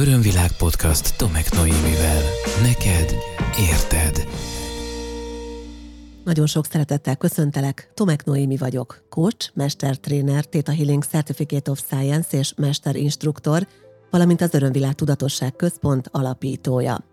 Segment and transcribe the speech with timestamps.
[0.00, 2.22] Örömvilág podcast Tomek Noémivel.
[2.62, 3.14] Neked
[3.70, 4.28] érted.
[6.24, 12.52] Nagyon sok szeretettel köszöntelek, Tomek Noémi vagyok, coach, mestertréner, Theta Healing Certificate of Science és
[12.56, 13.66] mesterinstruktor,
[14.10, 17.04] valamint az Örömvilág Tudatosság Központ alapítója.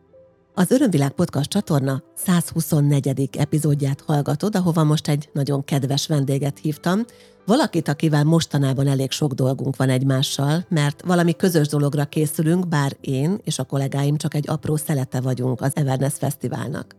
[0.58, 3.30] Az Örömvilág Podcast csatorna 124.
[3.38, 7.06] epizódját hallgatod, ahova most egy nagyon kedves vendéget hívtam,
[7.46, 13.40] valakit, akivel mostanában elég sok dolgunk van egymással, mert valami közös dologra készülünk, bár én
[13.44, 16.96] és a kollégáim csak egy apró szelete vagyunk az Everness Fesztiválnak.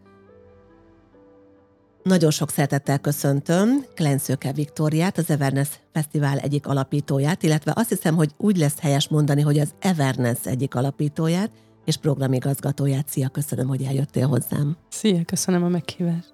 [2.02, 8.30] Nagyon sok szeretettel köszöntöm Klenszőke Viktóriát, az Everness Fesztivál egyik alapítóját, illetve azt hiszem, hogy
[8.37, 11.51] úgy lesz helyes mondani, hogy az Everness egyik alapítóját,
[11.86, 13.08] és programigazgatóját.
[13.08, 14.76] Szia, köszönöm, hogy eljöttél hozzám.
[14.88, 16.32] Szia, köszönöm a meghívást.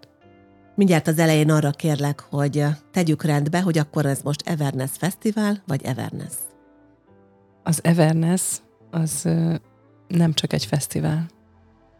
[0.75, 5.83] Mindjárt az elején arra kérlek, hogy tegyük rendbe, hogy akkor ez most Everness Fesztivál, vagy
[5.83, 6.35] Everness?
[7.63, 8.57] Az Everness
[8.91, 9.29] az
[10.09, 11.27] nem csak egy fesztivál.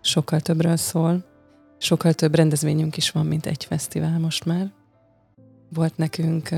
[0.01, 1.25] Sokkal többről szól.
[1.79, 4.73] Sokkal több rendezvényünk is van, mint egy fesztivál most már.
[5.69, 6.49] Volt nekünk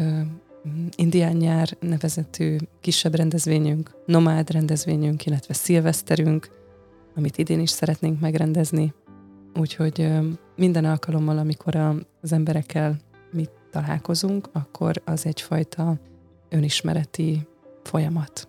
[0.97, 6.51] Indián nyár nevezetű kisebb rendezvényünk, nomád rendezvényünk, illetve szilveszterünk,
[7.17, 8.95] amit idén is szeretnénk megrendezni.
[9.61, 10.09] Úgyhogy
[10.57, 11.77] minden alkalommal, amikor
[12.23, 12.97] az emberekkel
[13.33, 15.99] mi találkozunk, akkor az egyfajta
[16.49, 17.47] önismereti
[17.83, 18.49] folyamat.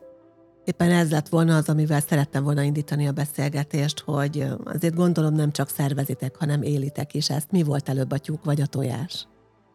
[0.65, 5.51] Éppen ez lett volna az, amivel szerettem volna indítani a beszélgetést, hogy azért gondolom nem
[5.51, 7.51] csak szervezitek, hanem élitek is ezt.
[7.51, 9.27] Mi volt előbb a tyúk vagy a tojás?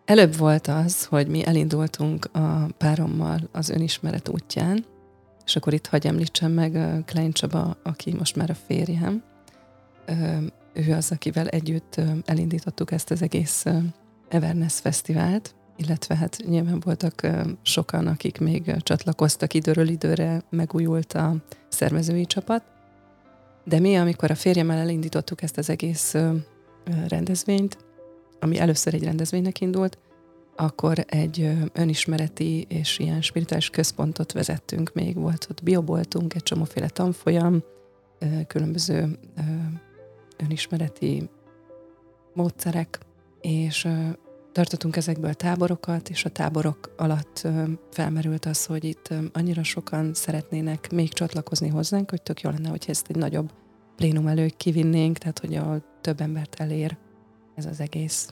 [0.05, 4.85] Előbb volt az, hogy mi elindultunk a párommal az önismeret útján,
[5.51, 9.23] és akkor itt hagy említsem meg Klein Csaba, aki most már a férjem.
[10.73, 13.65] Ő az, akivel együtt elindítottuk ezt az egész
[14.29, 17.27] Everness Fesztivált, illetve hát nyilván voltak
[17.63, 21.37] sokan, akik még csatlakoztak időről időre, megújult a
[21.69, 22.65] szervezői csapat.
[23.65, 26.15] De mi, amikor a férjemmel elindítottuk ezt az egész
[27.09, 27.79] rendezvényt,
[28.41, 29.99] ami először egy rendezvénynek indult,
[30.61, 35.17] akkor egy önismereti és ilyen spirituális központot vezettünk még.
[35.17, 37.63] Volt ott bioboltunk, egy csomóféle tanfolyam,
[38.47, 39.19] különböző
[40.37, 41.29] önismereti
[42.35, 42.99] módszerek,
[43.41, 43.89] és
[44.53, 47.49] tartottunk ezekből táborokat, és a táborok alatt
[47.91, 52.85] felmerült az, hogy itt annyira sokan szeretnének még csatlakozni hozzánk, hogy tök jó lenne, hogy
[52.89, 53.53] ezt egy nagyobb
[53.97, 56.97] plénum elő kivinnénk, tehát hogy a több embert elér
[57.55, 58.29] ez az egész.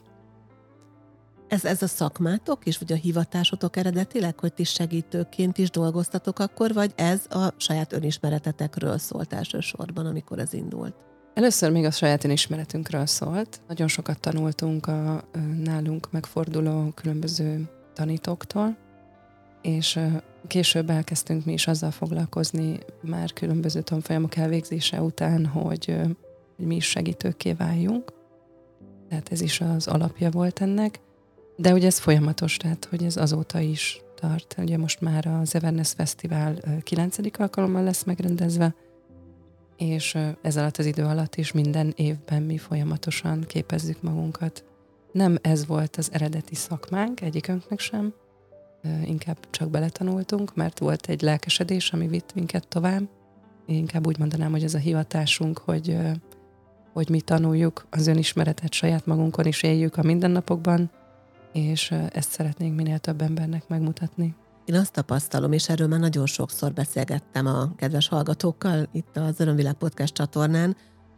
[1.49, 6.73] Ez, ez a szakmátok is, vagy a hivatásotok eredetileg, hogy ti segítőként is dolgoztatok akkor,
[6.73, 10.95] vagy ez a saját önismeretetekről szólt elsősorban, amikor ez indult?
[11.35, 13.61] Először még a saját önismeretünkről szólt.
[13.69, 15.25] Nagyon sokat tanultunk a
[15.65, 18.77] nálunk megforduló különböző tanítóktól,
[19.63, 20.01] és
[20.47, 25.97] később elkezdtünk mi is azzal foglalkozni már különböző tanfolyamok elvégzése után, hogy,
[26.57, 28.13] hogy mi is segítőké váljunk.
[29.09, 31.01] Tehát ez is az alapja volt ennek.
[31.61, 34.55] De ugye ez folyamatos, tehát hogy ez azóta is tart.
[34.59, 37.17] Ugye most már az Everness Fesztivál 9.
[37.39, 38.75] alkalommal lesz megrendezve,
[39.77, 44.65] és ez alatt az idő alatt is minden évben mi folyamatosan képezzük magunkat.
[45.13, 48.15] Nem ez volt az eredeti szakmánk, egyikünknek sem,
[49.05, 53.09] inkább csak beletanultunk, mert volt egy lelkesedés, ami vitt minket tovább.
[53.67, 55.97] Én inkább úgy mondanám, hogy ez a hivatásunk, hogy,
[56.93, 60.91] hogy mi tanuljuk az önismeretet saját magunkon is éljük a mindennapokban,
[61.59, 64.35] és ezt szeretnénk minél több embernek megmutatni.
[64.65, 69.75] Én azt tapasztalom, és erről már nagyon sokszor beszélgettem a kedves hallgatókkal itt az Örömvilág
[69.75, 70.77] Podcast csatornán,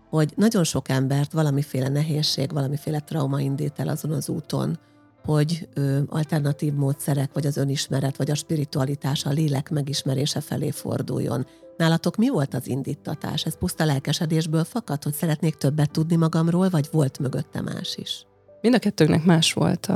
[0.08, 4.78] hogy nagyon sok embert valamiféle nehézség, valamiféle trauma indít el azon az úton,
[5.24, 11.46] hogy ö, alternatív módszerek, vagy az önismeret, vagy a spiritualitás, a lélek megismerése felé forduljon.
[11.76, 13.44] Nálatok mi volt az indítatás?
[13.44, 18.26] Ez puszta lelkesedésből fakadt, hogy szeretnék többet tudni magamról, vagy volt mögötte más is?
[18.60, 19.86] Mind a kettőnknek más volt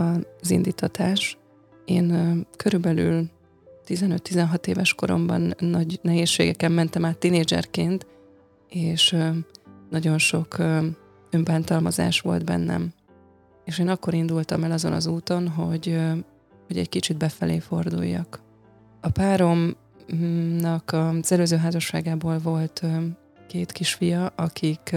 [0.40, 1.38] az indítatás.
[1.84, 3.30] Én körülbelül
[3.86, 8.06] 15-16 éves koromban nagy nehézségeken mentem át tinédzserként,
[8.68, 9.16] és
[9.90, 10.56] nagyon sok
[11.30, 12.92] önbántalmazás volt bennem.
[13.64, 16.00] És én akkor indultam el azon az úton, hogy,
[16.66, 18.40] hogy egy kicsit befelé forduljak.
[19.00, 22.82] A páromnak az előző házasságából volt
[23.48, 24.96] két kisfia, akik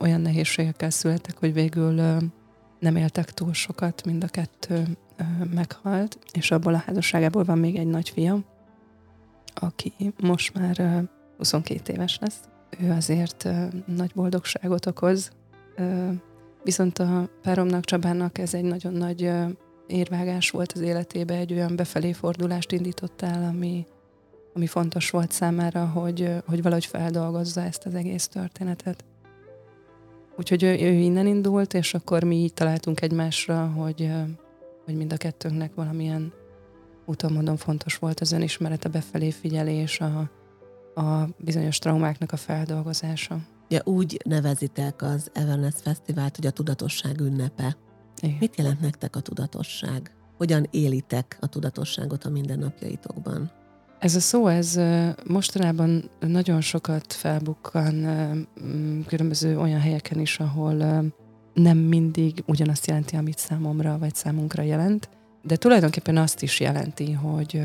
[0.00, 2.00] olyan nehézségekkel születtek, hogy végül
[2.82, 4.84] nem éltek túl sokat, mind a kettő
[5.54, 8.38] meghalt, és abból a házasságából van még egy nagyfia,
[9.54, 11.04] aki most már
[11.36, 12.40] 22 éves lesz.
[12.78, 13.48] Ő azért
[13.86, 15.30] nagy boldogságot okoz,
[16.62, 19.30] viszont a páromnak, Csabának ez egy nagyon nagy
[19.86, 23.86] érvágás volt az életébe, egy olyan befelé fordulást indított el, ami,
[24.54, 29.04] ami fontos volt számára, hogy, hogy valahogy feldolgozza ezt az egész történetet.
[30.42, 34.10] Úgyhogy ő, ő innen indult, és akkor mi így találtunk egymásra, hogy,
[34.84, 36.32] hogy mind a kettőnknek valamilyen
[37.06, 40.30] úton mondom fontos volt az önismerete, befelé figyelés, a,
[41.00, 43.38] a bizonyos traumáknak a feldolgozása.
[43.68, 47.76] Ja, úgy nevezitek az Everness Fesztivált, hogy a tudatosság ünnepe.
[48.22, 48.36] Igen.
[48.40, 50.10] Mit jelent nektek a tudatosság?
[50.36, 53.50] Hogyan élitek a tudatosságot a mindennapjaitokban?
[54.02, 54.80] Ez a szó, ez
[55.26, 57.94] mostanában nagyon sokat felbukkan
[59.06, 60.74] különböző olyan helyeken is, ahol
[61.54, 65.08] nem mindig ugyanazt jelenti, amit számomra vagy számunkra jelent,
[65.42, 67.60] de tulajdonképpen azt is jelenti, hogy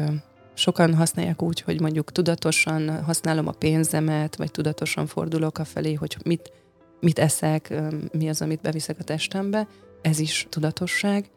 [0.53, 6.17] sokan használják úgy, hogy mondjuk tudatosan használom a pénzemet, vagy tudatosan fordulok a felé, hogy
[6.25, 6.51] mit,
[6.99, 7.73] mit eszek,
[8.11, 9.67] mi az, amit beviszek a testembe.
[10.01, 11.29] Ez is tudatosság.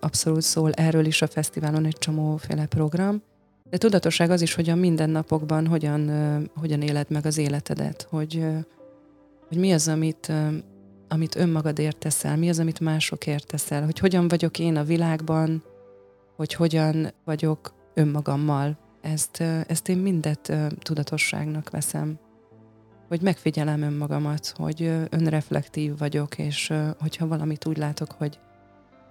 [0.00, 3.22] Abszolút szól erről is a fesztiválon egy csomóféle program.
[3.70, 6.10] De tudatosság az is, hogy a mindennapokban hogyan,
[6.54, 8.44] hogyan éled meg az életedet, hogy,
[9.48, 10.32] hogy mi az, amit,
[11.08, 15.62] amit önmagadért teszel, mi az, amit másokért teszel, hogy hogyan vagyok én a világban,
[16.36, 18.78] hogy hogyan vagyok önmagammal.
[19.00, 22.18] Ezt, ezt én mindet tudatosságnak veszem.
[23.08, 28.38] Hogy megfigyelem önmagamat, hogy önreflektív vagyok, és hogyha valamit úgy látok, hogy,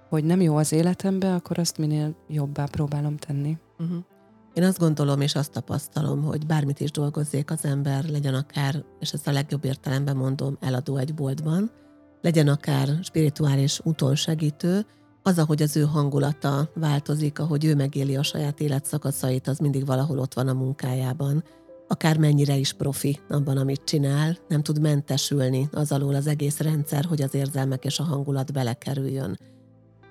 [0.09, 3.57] hogy nem jó az életembe, akkor azt minél jobbá próbálom tenni.
[3.79, 4.03] Uh-huh.
[4.59, 9.11] Én azt gondolom és azt tapasztalom, hogy bármit is dolgozzék az ember, legyen akár, és
[9.11, 11.71] ezt a legjobb értelemben mondom, eladó egy boltban,
[12.21, 14.85] legyen akár spirituális úton segítő,
[15.23, 20.19] az, ahogy az ő hangulata változik, ahogy ő megéli a saját életszakaszait, az mindig valahol
[20.19, 21.43] ott van a munkájában.
[21.87, 27.05] Akár mennyire is profi abban, amit csinál, nem tud mentesülni az alól az egész rendszer,
[27.05, 29.37] hogy az érzelmek és a hangulat belekerüljön.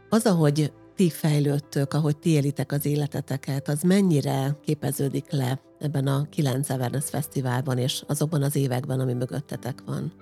[0.09, 6.27] Az, ahogy ti fejlődtök, ahogy ti élitek az életeteket, az mennyire képeződik le ebben a
[6.31, 10.13] 9 Everness Fesztiválban és azokban az években, ami mögöttetek van?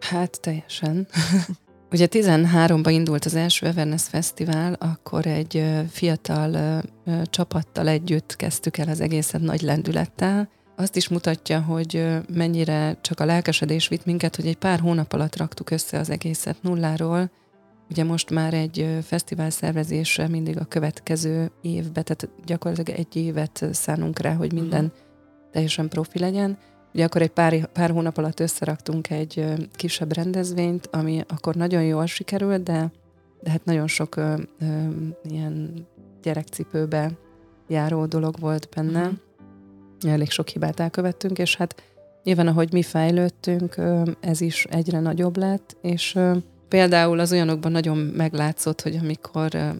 [0.00, 1.06] Hát teljesen.
[1.92, 6.82] Ugye 13-ban indult az első Everness Fesztivál, akkor egy fiatal
[7.24, 10.48] csapattal együtt kezdtük el az egészet nagy lendülettel.
[10.76, 15.36] Azt is mutatja, hogy mennyire csak a lelkesedés vitt minket, hogy egy pár hónap alatt
[15.36, 17.30] raktuk össze az egészet nulláról.
[17.90, 24.18] Ugye most már egy fesztivál szervezésre mindig a következő évbe, tehát gyakorlatilag egy évet szánunk
[24.18, 25.00] rá, hogy minden uh-huh.
[25.52, 26.58] teljesen profi legyen
[26.96, 32.06] Ugye akkor egy pár, pár hónap alatt összeraktunk egy kisebb rendezvényt, ami akkor nagyon jól
[32.06, 32.90] sikerült, de,
[33.40, 34.66] de hát nagyon sok ö, ö,
[35.22, 35.86] ilyen
[36.22, 37.10] gyerekcipőbe
[37.68, 39.00] járó dolog volt benne.
[39.00, 40.12] Uh-huh.
[40.12, 41.82] Elég sok hibát elkövettünk, és hát
[42.22, 46.36] nyilván ahogy mi fejlődtünk, ö, ez is egyre nagyobb lett, és ö,
[46.68, 49.76] például az olyanokban nagyon meglátszott, hogy amikor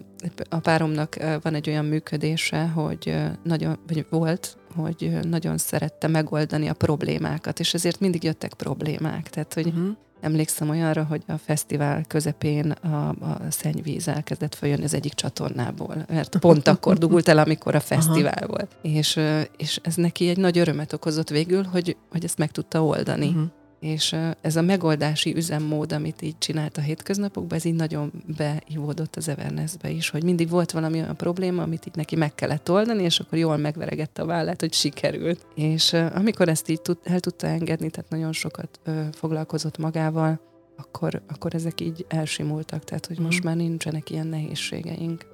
[0.49, 6.75] a páromnak van egy olyan működése, hogy nagyon, vagy volt, hogy nagyon szerette megoldani a
[6.75, 9.31] problémákat, és ezért mindig jöttek problémák.
[9.31, 9.89] Tehát, hogy uh-huh.
[10.21, 16.39] emlékszem olyanra, hogy a fesztivál közepén a, a szennyvíz elkezdett följönni az egyik csatornából, mert
[16.39, 18.51] pont akkor dugult el, amikor a fesztivál uh-huh.
[18.51, 18.77] volt.
[18.83, 19.21] És,
[19.57, 23.29] és ez neki egy nagy örömet okozott végül, hogy, hogy ezt meg tudta oldani.
[23.29, 23.45] Uh-huh.
[23.87, 29.29] És ez a megoldási üzemmód, amit így csinált a hétköznapokban, ez így nagyon beivódott az
[29.29, 33.21] Evernessbe is, hogy mindig volt valami olyan probléma, amit így neki meg kellett oldani, és
[33.21, 35.47] akkor jól megveregette a vállát, hogy sikerült.
[35.55, 40.41] És amikor ezt így tud, el tudta engedni, tehát nagyon sokat ö, foglalkozott magával,
[40.77, 43.47] akkor, akkor ezek így elsimultak, tehát hogy most mm.
[43.47, 45.27] már nincsenek ilyen nehézségeink.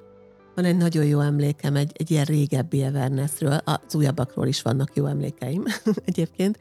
[0.55, 5.05] Van egy nagyon jó emlékem egy, egy ilyen régebbi Evernessről, az újabbakról is vannak jó
[5.05, 5.63] emlékeim
[6.05, 6.59] egyébként,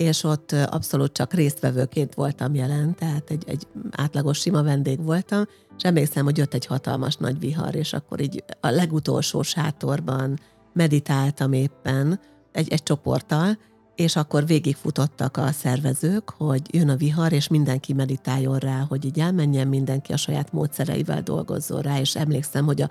[0.00, 5.44] és ott abszolút csak résztvevőként voltam jelen, tehát egy, egy átlagos sima vendég voltam,
[5.76, 10.38] és emlékszem, hogy jött egy hatalmas nagy vihar, és akkor így a legutolsó sátorban
[10.72, 12.20] meditáltam éppen
[12.52, 13.58] egy, egy csoporttal,
[13.94, 19.20] és akkor végigfutottak a szervezők, hogy jön a vihar, és mindenki meditáljon rá, hogy így
[19.20, 22.90] elmenjen mindenki a saját módszereivel dolgozzon rá, és emlékszem, hogy a,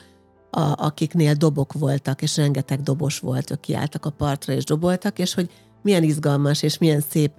[0.60, 5.34] a, akiknél dobok voltak, és rengeteg dobos volt, ők kiálltak a partra és doboltak, és
[5.34, 5.50] hogy
[5.82, 7.32] milyen izgalmas és milyen szép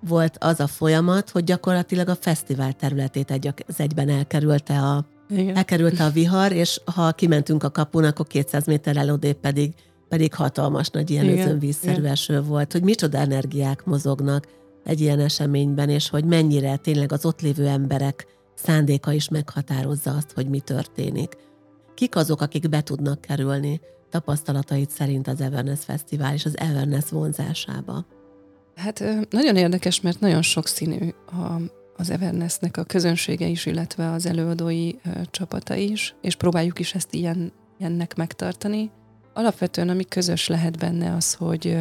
[0.00, 5.56] volt az a folyamat, hogy gyakorlatilag a fesztivál területét egy az egyben elkerülte a, Igen.
[5.56, 9.74] elkerülte a vihar, és ha kimentünk a kapun, akkor 200 méter odébb pedig,
[10.08, 14.46] pedig hatalmas nagy ilyen özönvízszerű eső volt, hogy micsoda energiák mozognak
[14.84, 20.32] egy ilyen eseményben, és hogy mennyire tényleg az ott lévő emberek szándéka is meghatározza azt,
[20.34, 21.36] hogy mi történik.
[21.94, 28.06] Kik azok, akik be tudnak kerülni tapasztalatait szerint az Everness Fesztivál és az Everness vonzásába?
[28.74, 31.60] Hát nagyon érdekes, mert nagyon sokszínű a,
[31.96, 34.90] az Evernessnek a közönsége is, illetve az előadói
[35.30, 38.90] csapata is, és próbáljuk is ezt ilyen, ilyennek megtartani.
[39.34, 41.78] alapvetően ami közös lehet benne az, hogy,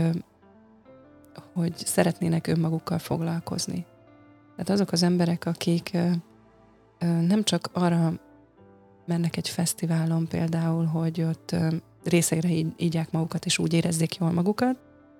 [1.54, 3.86] hogy szeretnének önmagukkal foglalkozni.
[4.52, 5.98] Tehát azok az emberek, akik
[7.00, 8.20] nem csak arra
[9.06, 11.56] mennek egy fesztiválon például, hogy ott
[12.08, 14.78] részegre ígyák magukat, és úgy érezzék jól magukat,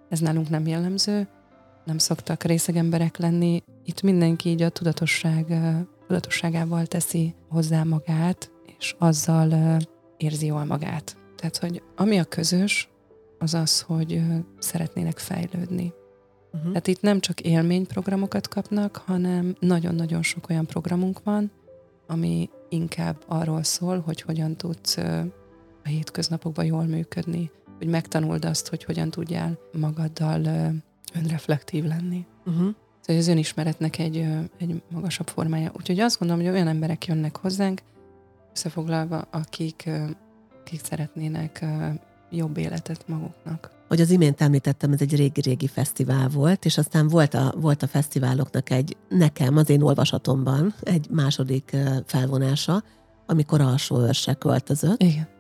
[0.10, 1.28] ez nálunk nem jellemző,
[1.86, 3.64] nem szoktak részeg emberek lenni.
[3.84, 5.46] Itt mindenki így a tudatosság,
[6.08, 9.78] tudatosságával teszi hozzá magát, és azzal
[10.18, 11.18] érzi jól magát.
[11.36, 12.90] Tehát, hogy ami a közös,
[13.40, 14.22] az az, hogy
[14.60, 15.94] szeretnének fejlődni.
[16.52, 16.68] Uh-huh.
[16.68, 21.52] Tehát itt nem csak élményprogramokat kapnak, hanem nagyon-nagyon sok olyan programunk van,
[22.08, 24.98] ami inkább arról szól, hogy hogyan tudsz
[25.86, 30.42] a hétköznapokban jól működni, hogy megtanuld azt, hogy hogyan tudjál magaddal
[31.14, 32.26] önreflektív lenni.
[32.46, 32.74] Uh-huh.
[33.02, 34.26] Szóval az önismeretnek egy,
[34.58, 35.72] egy magasabb formája.
[35.78, 37.82] Úgyhogy azt gondolom, hogy olyan emberek jönnek hozzánk,
[38.54, 39.90] összefoglalva, akik,
[40.62, 41.66] akik szeretnének
[42.32, 43.72] jobb életet maguknak.
[43.88, 47.88] Hogy az imént említettem, ez egy régi-régi fesztivál volt, és aztán volt a, volt a
[47.88, 51.76] fesztiváloknak egy, nekem az én olvasatomban egy második
[52.06, 52.84] felvonása,
[53.26, 55.02] amikor alsó őrse költözött.
[55.02, 55.34] Igen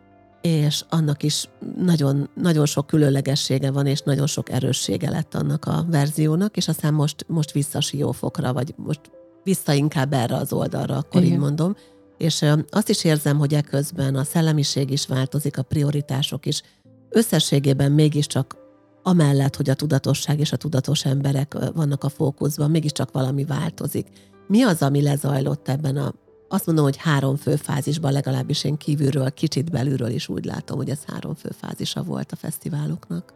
[0.45, 5.85] és annak is nagyon, nagyon sok különlegessége van, és nagyon sok erőssége lett annak a
[5.89, 8.99] verziónak, és aztán most, most vissza siófokra, vagy most
[9.43, 11.33] vissza inkább erre az oldalra, akkor Igen.
[11.33, 11.75] így mondom.
[12.17, 16.61] És azt is érzem, hogy eközben a szellemiség is változik, a prioritások is.
[17.09, 18.55] Összességében mégiscsak
[19.03, 24.07] amellett, hogy a tudatosság és a tudatos emberek vannak a fókuszban, mégiscsak valami változik.
[24.47, 26.13] Mi az, ami lezajlott ebben a
[26.55, 30.89] azt mondom, hogy három fő fázisban, legalábbis én kívülről, kicsit belülről is úgy látom, hogy
[30.89, 33.33] ez három fő fázisa volt a fesztiváloknak.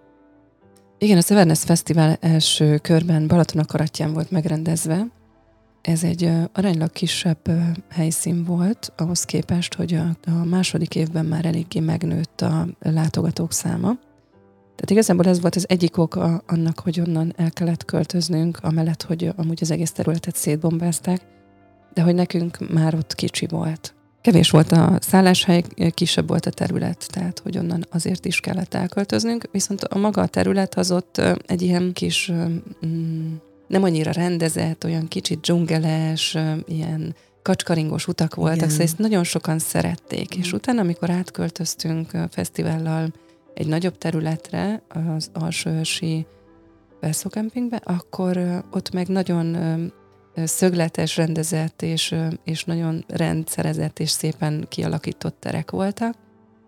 [0.98, 5.08] Igen, a Severness Fesztivál első körben Balatonakaratján volt megrendezve.
[5.82, 7.52] Ez egy aránylag kisebb
[7.90, 13.98] helyszín volt, ahhoz képest, hogy a, a második évben már eléggé megnőtt a látogatók száma.
[14.76, 19.32] Tehát igazából ez volt az egyik oka annak, hogy onnan el kellett költöznünk, amellett, hogy
[19.36, 21.22] amúgy az egész területet szétbombázták,
[22.00, 23.94] de hogy nekünk már ott kicsi volt.
[24.22, 25.64] Kevés volt a szálláshely,
[25.94, 30.28] kisebb volt a terület, tehát hogy onnan azért is kellett elköltöznünk, viszont a maga a
[30.28, 32.32] terület az ott egy ilyen kis,
[32.86, 33.34] mm,
[33.68, 38.70] nem annyira rendezett, olyan kicsit dzsungeles, ilyen kacskaringos utak voltak, Igen.
[38.70, 43.14] szóval ezt nagyon sokan szerették, és utána, amikor átköltöztünk a fesztivállal
[43.54, 44.82] egy nagyobb területre,
[45.16, 46.26] az alsóörsi
[47.00, 47.30] Velszó
[47.84, 49.58] akkor ott meg nagyon
[50.36, 56.16] szögletes, rendezett és, és nagyon rendszerezett és szépen kialakított terek voltak.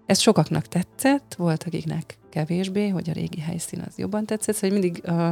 [0.05, 4.79] Ez sokaknak tetszett, volt akiknek kevésbé, hogy a régi helyszín az jobban tetszett, hogy szóval
[4.79, 5.31] mindig a,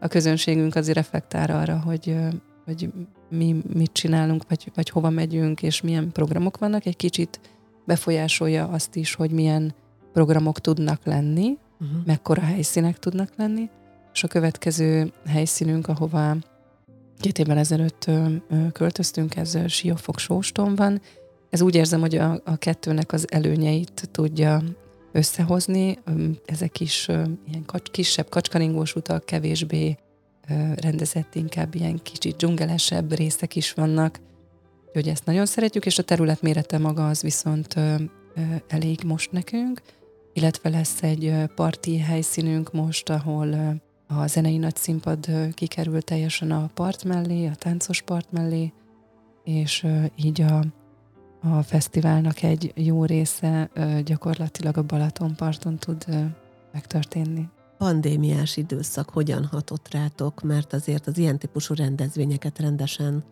[0.00, 2.16] a közönségünk azért reflektál arra, hogy,
[2.64, 2.90] hogy
[3.30, 7.40] mi mit csinálunk, vagy, vagy hova megyünk, és milyen programok vannak, egy kicsit
[7.84, 9.74] befolyásolja azt is, hogy milyen
[10.12, 12.04] programok tudnak lenni, uh-huh.
[12.06, 13.70] mekkora helyszínek tudnak lenni,
[14.12, 16.36] és a következő helyszínünk, ahova
[17.18, 21.00] Két évvel ezelőtt ö, ö, költöztünk, ez Siófok Sóston van.
[21.50, 24.62] Ez úgy érzem, hogy a, a kettőnek az előnyeit tudja
[25.12, 25.98] összehozni.
[26.44, 29.96] Ezek is ilyen kacs, kisebb kacskaringós utak, kevésbé
[30.48, 34.20] ö, rendezett, inkább ilyen kicsit dzsungelesebb részek is vannak.
[34.86, 37.74] Úgyhogy ezt nagyon szeretjük, és a terület mérete maga az viszont
[38.68, 39.82] elég most nekünk.
[40.32, 47.04] Illetve lesz egy parti helyszínünk most, ahol a zenei nagy színpad kikerült teljesen a part
[47.04, 48.72] mellé, a táncos part mellé,
[49.44, 49.86] és
[50.16, 50.64] így a,
[51.42, 53.70] a fesztiválnak egy jó része
[54.04, 56.04] gyakorlatilag a Balatonparton tud
[56.72, 57.48] megtörténni.
[57.78, 63.24] Pandémiás időszak hogyan hatott rátok, mert azért az ilyen típusú rendezvényeket rendesen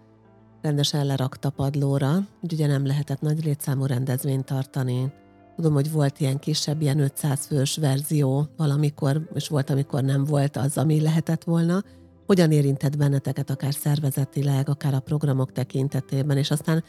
[0.62, 5.12] rendesen lerakta padlóra, ugye nem lehetett nagy létszámú rendezvényt tartani,
[5.56, 10.56] Tudom, hogy volt ilyen kisebb, ilyen 500 fős verzió valamikor, és volt, amikor nem volt
[10.56, 11.82] az, ami lehetett volna.
[12.26, 16.84] Hogyan érintett benneteket akár szervezetileg, akár a programok tekintetében, és aztán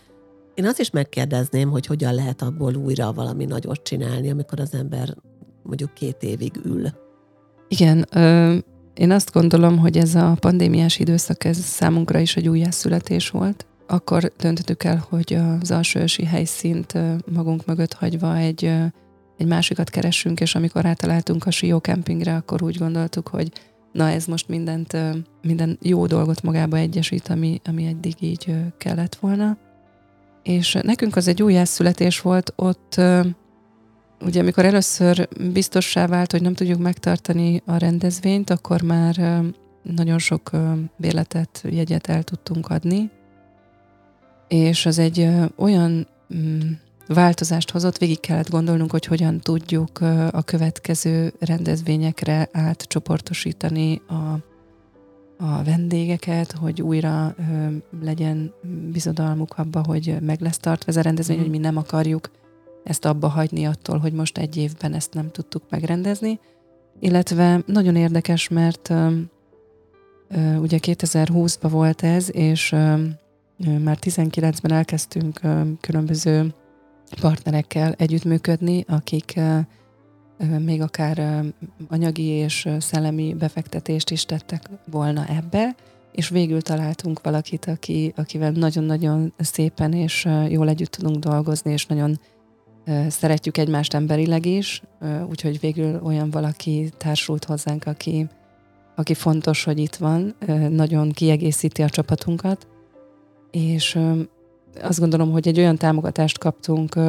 [0.53, 5.15] én azt is megkérdezném, hogy hogyan lehet abból újra valami nagyot csinálni, amikor az ember
[5.63, 6.87] mondjuk két évig ül.
[7.67, 8.55] Igen, ö,
[8.93, 14.31] én azt gondolom, hogy ez a pandémiás időszak, ez számunkra is egy újjászületés volt akkor
[14.37, 16.93] döntöttük el, hogy az alsóösi helyszínt
[17.31, 18.63] magunk mögött hagyva egy,
[19.37, 23.51] egy másikat keressünk, és amikor átaláltunk a Sió kempingre, akkor úgy gondoltuk, hogy
[23.91, 24.97] na ez most mindent,
[25.41, 29.57] minden jó dolgot magába egyesít, ami, ami eddig így kellett volna.
[30.43, 33.01] És nekünk az egy újjászületés volt, ott
[34.21, 39.41] ugye amikor először biztossá vált, hogy nem tudjuk megtartani a rendezvényt, akkor már
[39.81, 40.51] nagyon sok
[40.97, 43.09] bérletet, jegyet el tudtunk adni,
[44.47, 46.59] és az egy olyan mm,
[47.07, 50.01] változást hozott, végig kellett gondolnunk, hogy hogyan tudjuk
[50.31, 54.13] a következő rendezvényekre átcsoportosítani a,
[55.45, 57.67] a vendégeket, hogy újra ö,
[58.01, 58.53] legyen
[58.91, 61.41] bizodalmuk abba, hogy meg lesz tartva ez a rendezvény, mm.
[61.41, 62.31] hogy mi nem akarjuk
[62.83, 66.39] ezt abba hagyni attól, hogy most egy évben ezt nem tudtuk megrendezni.
[66.99, 69.11] Illetve nagyon érdekes, mert ö,
[70.29, 73.03] ö, ugye 2020-ban volt ez, és ö,
[73.83, 75.39] már 19-ben elkezdtünk
[75.81, 76.53] különböző
[77.21, 79.39] partnerekkel együttműködni, akik
[80.59, 81.43] még akár
[81.87, 85.75] anyagi és szellemi befektetést is tettek volna ebbe,
[86.11, 92.19] és végül találtunk valakit, aki, akivel nagyon-nagyon szépen és jól együtt tudunk dolgozni, és nagyon
[93.07, 94.81] szeretjük egymást emberileg is,
[95.29, 98.27] úgyhogy végül olyan valaki társult hozzánk, aki,
[98.95, 100.35] aki fontos, hogy itt van,
[100.69, 102.67] nagyon kiegészíti a csapatunkat,
[103.51, 103.99] és
[104.81, 106.99] azt gondolom, hogy egy olyan támogatást kaptunk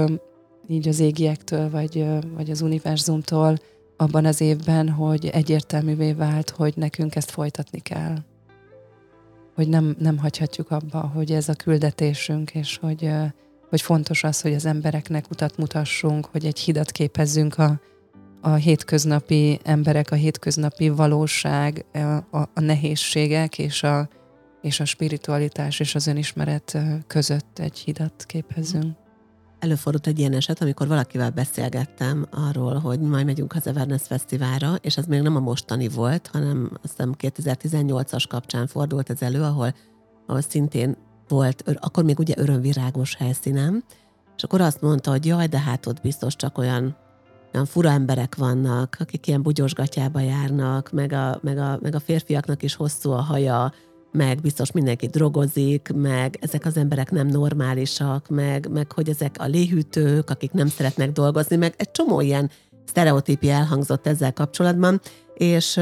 [0.68, 3.58] így az égiektől, vagy, vagy az univerzumtól
[3.96, 8.16] abban az évben, hogy egyértelművé vált, hogy nekünk ezt folytatni kell.
[9.54, 13.10] Hogy nem, nem hagyhatjuk abba, hogy ez a küldetésünk, és hogy,
[13.68, 17.80] hogy fontos az, hogy az embereknek utat mutassunk, hogy egy hidat képezzünk a,
[18.40, 21.84] a hétköznapi emberek, a hétköznapi valóság,
[22.30, 24.08] a, a nehézségek és a,
[24.62, 28.96] és a spiritualitás és az önismeret között egy hidat képezzünk.
[29.58, 34.96] Előfordult egy ilyen eset, amikor valakivel beszélgettem arról, hogy majd megyünk az Everness Fesztiválra, és
[34.96, 39.74] ez még nem a mostani volt, hanem azt hiszem 2018-as kapcsán fordult ez elő, ahol,
[40.26, 40.96] ahol szintén
[41.28, 43.84] volt, akkor még ugye örömvirágos helyszínem,
[44.36, 46.96] és akkor azt mondta, hogy jaj, de hát ott biztos csak olyan,
[47.54, 52.62] olyan fura emberek vannak, akik ilyen bugyosgatjába járnak, meg a, meg, a, meg a férfiaknak
[52.62, 53.72] is hosszú a haja,
[54.12, 59.46] meg biztos mindenki drogozik, meg ezek az emberek nem normálisak, meg, meg hogy ezek a
[59.46, 62.50] léhűtők, akik nem szeretnek dolgozni, meg egy csomó ilyen
[62.84, 65.00] sztereotípia elhangzott ezzel kapcsolatban,
[65.34, 65.80] és,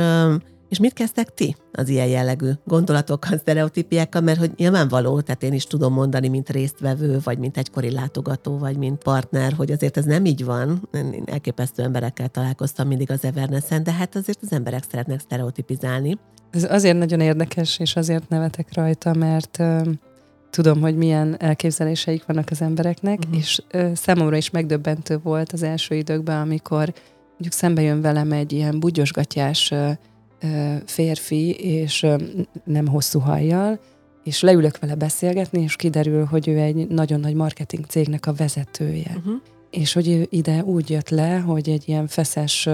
[0.68, 5.64] és mit kezdtek ti az ilyen jellegű gondolatokkal, sztereotípiákkal, mert hogy nyilvánvaló, tehát én is
[5.64, 10.24] tudom mondani, mint résztvevő, vagy mint egykori látogató, vagy mint partner, hogy azért ez nem
[10.24, 10.88] így van.
[10.92, 16.18] Én elképesztő emberekkel találkoztam mindig az Evernessen, de hát azért az emberek szeretnek sztereotipizálni.
[16.50, 19.86] Ez azért nagyon érdekes, és azért nevetek rajta, mert uh,
[20.50, 23.36] tudom, hogy milyen elképzeléseik vannak az embereknek, uh-huh.
[23.36, 26.92] és uh, számomra is megdöbbentő volt az első időkben, amikor
[27.30, 29.90] mondjuk szembe jön velem egy ilyen bugyosgatyás uh,
[30.84, 32.06] férfi, és
[32.64, 33.78] nem hosszú hajjal,
[34.24, 39.14] és leülök vele beszélgetni, és kiderül, hogy ő egy nagyon nagy marketing cégnek a vezetője.
[39.16, 39.34] Uh-huh.
[39.70, 42.68] És hogy ide úgy jött le, hogy egy ilyen feszes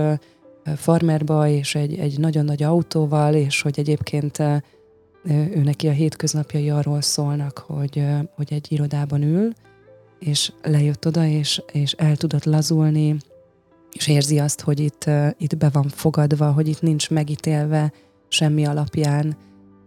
[0.77, 4.39] farmerba, és egy, egy nagyon nagy autóval, és hogy egyébként
[5.29, 8.05] ő neki a hétköznapjai arról szólnak, hogy,
[8.35, 9.53] hogy egy irodában ül,
[10.19, 13.17] és lejött oda, és, és el tudott lazulni,
[13.93, 17.93] és érzi azt, hogy itt, itt be van fogadva, hogy itt nincs megítélve
[18.29, 19.37] semmi alapján,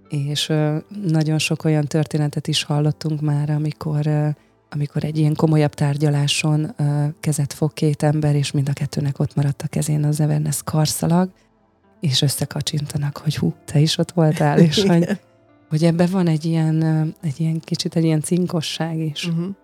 [0.09, 0.53] és
[1.03, 4.07] nagyon sok olyan történetet is hallottunk már, amikor
[4.69, 6.75] amikor egy ilyen komolyabb tárgyaláson
[7.19, 11.29] kezet fog két ember, és mind a kettőnek ott maradt a kezén az Everness karszalag,
[11.99, 15.19] és összekacsintanak, hogy hú, te is ott voltál, és hogy,
[15.69, 16.83] hogy ebben van egy ilyen,
[17.21, 19.27] egy ilyen kicsit egy ilyen cinkosság is.
[19.27, 19.55] Uh-huh.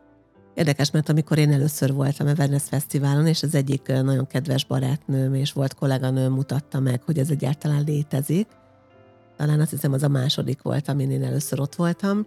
[0.54, 5.34] Érdekes, mert amikor én először voltam a Venice Fesztiválon, és az egyik nagyon kedves barátnőm
[5.34, 8.48] és volt kolléganőm mutatta meg, hogy ez egyáltalán létezik.
[9.38, 12.26] Talán azt hiszem az a második volt, amin én először ott voltam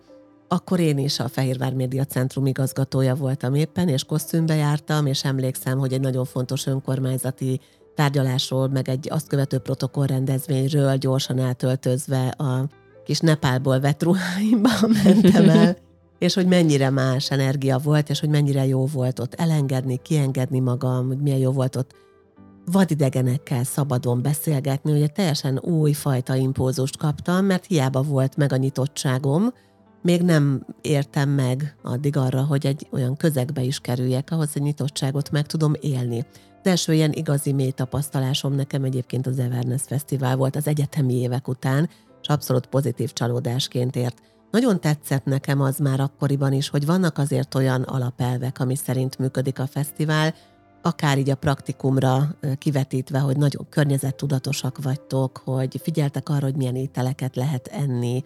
[0.49, 5.79] akkor én is a Fehérvár Média Centrum igazgatója voltam éppen, és kosztümbe jártam, és emlékszem,
[5.79, 7.61] hogy egy nagyon fontos önkormányzati
[7.95, 12.69] tárgyalásról, meg egy azt követő protokollrendezvényről gyorsan eltöltözve a
[13.05, 14.71] kis Nepálból vett ruháimba
[15.05, 15.77] mentem el,
[16.19, 21.07] és hogy mennyire más energia volt, és hogy mennyire jó volt ott elengedni, kiengedni magam,
[21.07, 21.95] hogy milyen jó volt ott
[22.65, 28.57] vadidegenekkel szabadon beszélgetni, hogy egy teljesen új fajta impulzust kaptam, mert hiába volt meg a
[28.57, 29.53] nyitottságom,
[30.03, 35.31] még nem értem meg addig arra, hogy egy olyan közegbe is kerüljek, ahhoz egy nyitottságot
[35.31, 36.27] meg tudom élni.
[36.63, 41.49] Az első ilyen igazi mély tapasztalásom nekem egyébként az Everness Fesztivál volt az egyetemi évek
[41.49, 41.89] után,
[42.23, 44.23] és abszolút pozitív csalódásként ért.
[44.55, 49.59] Nagyon tetszett nekem az már akkoriban is, hogy vannak azért olyan alapelvek, ami szerint működik
[49.59, 50.35] a fesztivál,
[50.83, 57.37] akár így a praktikumra kivetítve, hogy nagyon környezettudatosak vagytok, hogy figyeltek arra, hogy milyen ételeket
[57.37, 58.23] lehet enni,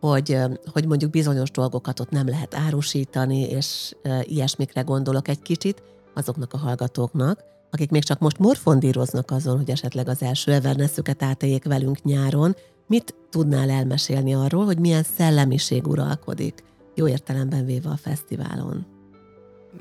[0.00, 0.38] hogy,
[0.72, 5.82] hogy mondjuk bizonyos dolgokat ott nem lehet árusítani, és ilyesmikre gondolok egy kicsit
[6.14, 11.64] azoknak a hallgatóknak, akik még csak most morfondíroznak azon, hogy esetleg az első Evernessüket átéljék
[11.64, 12.56] velünk nyáron,
[12.92, 16.62] mit tudnál elmesélni arról, hogy milyen szellemiség uralkodik,
[16.94, 18.86] jó értelemben véve a fesztiválon?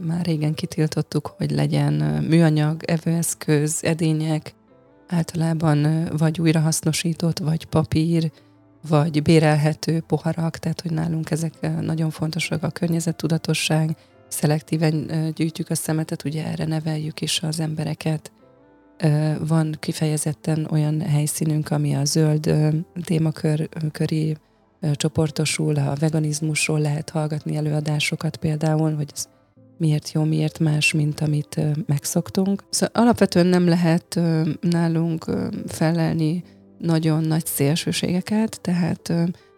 [0.06, 1.93] már régen kitiltottuk, hogy legyen
[2.24, 4.54] műanyag, evőeszköz, edények,
[5.08, 8.32] általában vagy újrahasznosított, vagy papír,
[8.88, 13.95] vagy bérelhető poharak, tehát hogy nálunk ezek nagyon fontosak, a környezettudatosság,
[14.28, 18.32] szelektíven gyűjtjük a szemetet, ugye erre neveljük is az embereket.
[19.47, 22.53] Van kifejezetten olyan helyszínünk, ami a zöld
[23.03, 24.37] témakör köri
[24.93, 29.25] csoportosul, a veganizmusról lehet hallgatni előadásokat például, hogy ez
[29.77, 32.63] miért jó, miért más, mint amit megszoktunk.
[32.69, 34.19] Szóval alapvetően nem lehet
[34.61, 35.25] nálunk
[35.67, 36.43] felelni
[36.77, 39.13] nagyon nagy szélsőségeket, tehát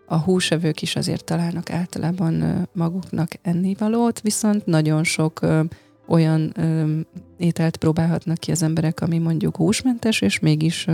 [0.08, 5.40] a húsevők is azért találnak általában maguknak ennivalót, viszont nagyon sok
[6.08, 6.54] olyan
[7.38, 10.88] ételt próbálhatnak ki az emberek, ami mondjuk húsmentes, és mégis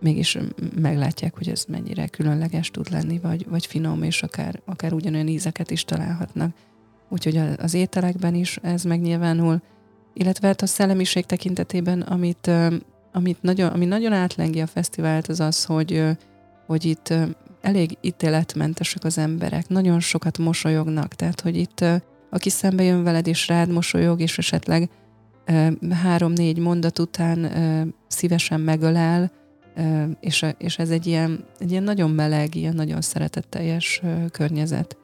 [0.00, 0.38] mégis
[0.80, 5.70] meglátják, hogy ez mennyire különleges tud lenni, vagy, vagy finom, és akár, akár ugyanolyan ízeket
[5.70, 6.56] is találhatnak.
[7.08, 9.62] Úgyhogy az ételekben is ez megnyilvánul,
[10.14, 12.50] illetve hát a szellemiség tekintetében, amit,
[13.12, 16.04] amit nagyon, ami nagyon átlengi a fesztivált, az az, hogy,
[16.66, 17.14] hogy itt
[17.60, 21.84] elég ítéletmentesek az emberek, nagyon sokat mosolyognak, tehát hogy itt
[22.30, 24.90] aki szembe jön veled és rád mosolyog, és esetleg
[25.90, 27.50] három-négy mondat után
[28.08, 29.32] szívesen megölel,
[30.20, 34.96] és, ez egy ilyen, egy ilyen nagyon meleg, ilyen nagyon szeretetteljes környezet.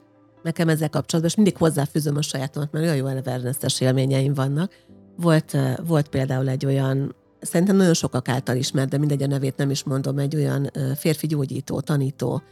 [0.43, 4.73] Nekem ezzel kapcsolatban, és mindig hozzáfűzöm a sajátomat, mert olyan jó awareness élményeim vannak.
[5.17, 5.57] Volt,
[5.87, 9.85] volt például egy olyan, szerintem nagyon sokak által ismert, de mindegy a nevét nem is
[9.85, 12.43] mondom, egy olyan férfi gyógyító, tanító,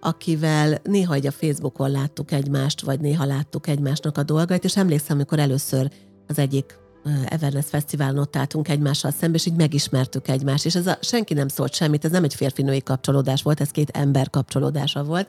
[0.00, 5.16] akivel néha egy a Facebookon láttuk egymást, vagy néha láttuk egymásnak a dolgait, és emlékszem,
[5.16, 5.90] amikor először
[6.26, 6.78] az egyik
[7.24, 11.48] Everness Fesztiválon ott álltunk egymással szembe, és így megismertük egymást, és ez a, senki nem
[11.48, 15.28] szólt semmit, ez nem egy férfinői kapcsolódás volt, ez két ember kapcsolódása volt,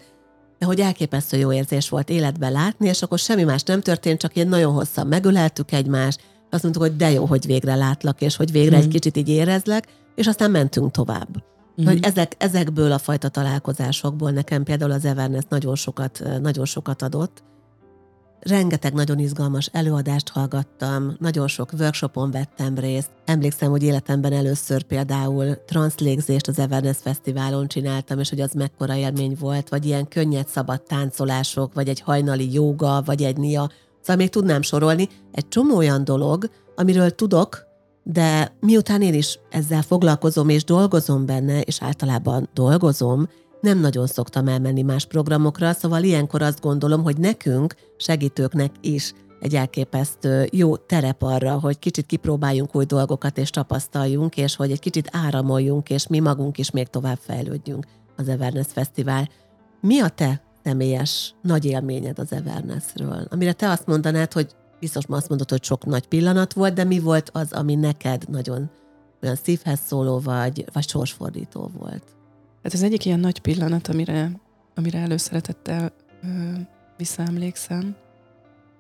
[0.60, 4.36] de hogy elképesztő jó érzés volt életben látni, és akkor semmi más nem történt, csak
[4.36, 8.52] ilyen nagyon hosszan megöleltük egymást, azt mondtuk, hogy de jó, hogy végre látlak, és hogy
[8.52, 8.78] végre mm.
[8.78, 8.92] egy hmm.
[8.92, 11.51] kicsit így érezlek, és aztán mentünk tovább.
[11.82, 11.86] Mm.
[11.86, 17.44] Hogy ezek, ezekből a fajta találkozásokból nekem például az Everness nagyon sokat, nagyon sokat adott,
[18.42, 23.10] rengeteg nagyon izgalmas előadást hallgattam, nagyon sok workshopon vettem részt.
[23.26, 29.36] Emlékszem, hogy életemben először például transzlégzést az Everness Fesztiválon csináltam, és hogy az mekkora élmény
[29.40, 33.70] volt, vagy ilyen könnyed, szabad táncolások, vagy egy hajnali jóga, vagy egy nia.
[34.00, 35.08] Szóval még tudnám sorolni.
[35.32, 37.70] Egy csomó olyan dolog, amiről tudok,
[38.04, 43.28] de miután én is ezzel foglalkozom és dolgozom benne, és általában dolgozom,
[43.62, 49.56] nem nagyon szoktam elmenni más programokra, szóval ilyenkor azt gondolom, hogy nekünk, segítőknek is egy
[49.56, 55.10] elképesztő jó terep arra, hogy kicsit kipróbáljunk új dolgokat és tapasztaljunk, és hogy egy kicsit
[55.12, 57.86] áramoljunk, és mi magunk is még tovább fejlődjünk
[58.18, 59.30] az Everness Fesztivál.
[59.82, 63.28] Mi a te személyes nagy élményed az Evernessről?
[63.30, 66.84] Amire te azt mondanád, hogy biztos ma azt mondod, hogy sok nagy pillanat volt, de
[66.84, 68.70] mi volt az, ami neked nagyon
[69.24, 72.04] olyan szívhez szóló vagy, vagy sorsfordító volt?
[72.64, 74.32] Hát ez egyik ilyen nagy pillanat, amire,
[74.76, 76.28] amire előszeretettel ö,
[76.98, 77.96] visszaemlékszem,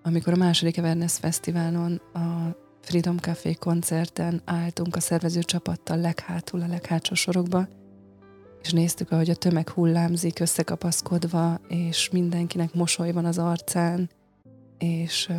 [0.03, 6.67] amikor a második Everness Fesztiválon a Freedom Café koncerten álltunk a szervező csapattal leghátul a
[6.67, 7.67] leghátsó sorokba,
[8.61, 14.09] és néztük, ahogy a tömeg hullámzik összekapaszkodva, és mindenkinek mosoly van az arcán,
[14.77, 15.29] és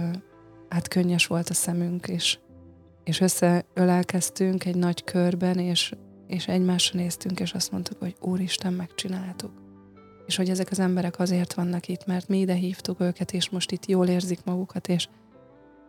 [0.72, 2.38] hát könnyes volt a szemünk, és,
[3.04, 5.92] és összeölelkeztünk egy nagy körben, és
[6.32, 9.52] és egymásra néztünk, és azt mondtuk, hogy Úristen, megcsináltuk.
[10.26, 13.70] És hogy ezek az emberek azért vannak itt, mert mi ide hívtuk őket, és most
[13.70, 15.08] itt jól érzik magukat, és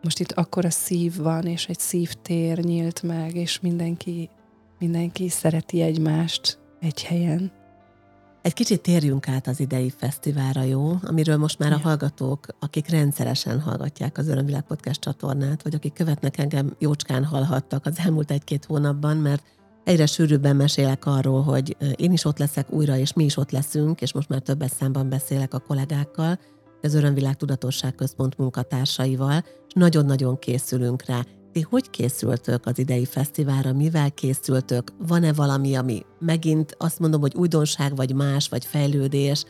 [0.02, 4.30] most itt akkora szív van, és egy szívtér nyílt meg, és mindenki,
[4.78, 7.52] mindenki szereti egymást egy helyen.
[8.44, 10.92] Egy kicsit térjünk át az idei fesztiválra, jó?
[11.02, 16.38] Amiről most már a hallgatók, akik rendszeresen hallgatják az Örömvilág Podcast csatornát, vagy akik követnek
[16.38, 19.42] engem, jócskán hallhattak az elmúlt egy-két hónapban, mert
[19.84, 24.00] egyre sűrűbben mesélek arról, hogy én is ott leszek újra, és mi is ott leszünk,
[24.00, 26.38] és most már többes számban beszélek a kollégákkal,
[26.82, 31.24] az Örömvilág Tudatosság Központ munkatársaival, és nagyon-nagyon készülünk rá.
[31.54, 34.92] Ti hogy készültök az idei fesztiválra, mivel készültök?
[34.98, 39.44] Van-e valami, ami megint azt mondom, hogy újdonság, vagy más, vagy fejlődés?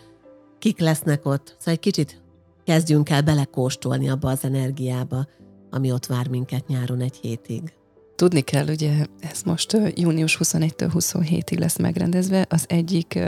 [0.58, 1.46] Kik lesznek ott?
[1.58, 2.22] Szóval egy kicsit
[2.64, 5.26] kezdjünk el belekóstolni abba az energiába,
[5.70, 7.72] ami ott vár minket nyáron egy hétig.
[8.16, 12.46] Tudni kell, ugye ez most június 21-től 27-ig lesz megrendezve.
[12.48, 13.18] Az egyik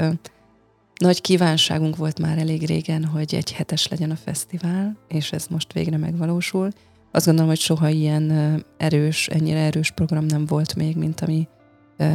[1.00, 5.72] nagy kívánságunk volt már elég régen, hogy egy hetes legyen a fesztivál, és ez most
[5.72, 6.70] végre megvalósul.
[7.16, 8.32] Azt gondolom, hogy soha ilyen
[8.76, 11.48] erős, ennyire erős program nem volt még, mint ami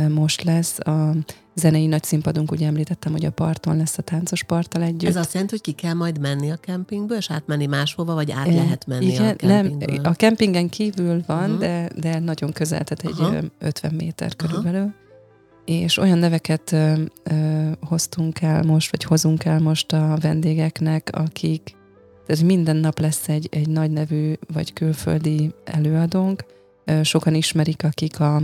[0.10, 0.80] most lesz.
[0.80, 1.16] A
[1.56, 5.10] zenei nagy színpadunk, ugye említettem, hogy a parton lesz a táncos parttal együtt.
[5.10, 8.48] Ez azt jelenti, hogy ki kell majd menni a kempingből, és átmenni máshova, vagy át
[8.48, 9.96] lehet menni Igen, a kempingből?
[9.96, 11.60] Nem, a kempingen kívül van, uh-huh.
[11.60, 13.42] de, de nagyon közel, tehát egy Aha.
[13.60, 14.82] 50 méter körülbelül.
[14.82, 14.94] Aha.
[15.66, 21.76] És olyan neveket ö, ö, hoztunk el most, vagy hozunk el most a vendégeknek, akik,
[22.26, 26.44] tehát minden nap lesz egy, egy nagy nevű, vagy külföldi előadónk.
[27.02, 28.42] Sokan ismerik, akik a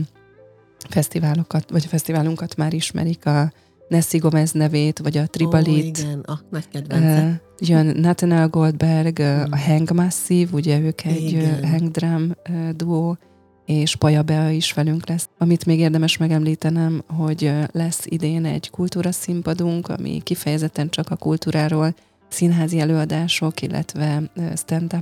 [0.90, 3.52] fesztiválokat, vagy a fesztiválunkat már ismerik, a
[3.88, 5.98] Nessie Gomez nevét, vagy a Tribalit.
[5.98, 7.24] Ó, igen, a nagy kedvence.
[7.24, 9.20] Uh, jön Nathaniel Goldberg,
[9.52, 11.68] a Hang Massive, ugye ők egy igen.
[11.68, 12.32] hang drum
[12.76, 13.18] duó,
[13.66, 15.30] és Paja Bea is velünk lesz.
[15.38, 21.96] Amit még érdemes megemlítenem, hogy lesz idén egy kultúra színpadunk, ami kifejezetten csak a kultúráról
[22.28, 24.96] színházi előadások, illetve stand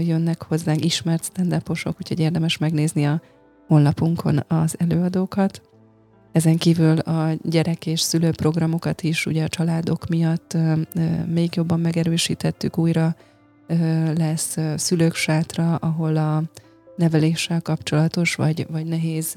[0.00, 3.20] jönnek hozzánk, ismert stand úgyhogy érdemes megnézni a
[3.66, 5.62] honlapunkon az előadókat.
[6.32, 10.56] Ezen kívül a gyerek és szülőprogramokat is ugye a családok miatt
[11.26, 13.16] még jobban megerősítettük, újra
[14.16, 16.42] lesz szülők sátra, ahol a
[16.96, 19.34] neveléssel kapcsolatos, vagy, vagy nehéz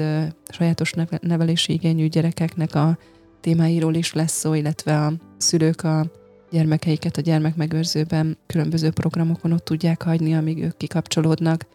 [0.49, 2.97] sajátos nevelési igényű gyerekeknek a
[3.41, 6.05] témáiról is lesz szó, illetve a szülők a
[6.53, 11.65] gyermekeiket a gyermekmegőrzőben különböző programokon ott tudják hagyni, amíg ők kikapcsolódnak